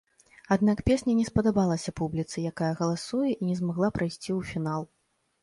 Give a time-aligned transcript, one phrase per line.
[0.53, 4.91] Аднак песня не спадабалася публіцы, якая галасуе, і не змагла прайсці ў фінал.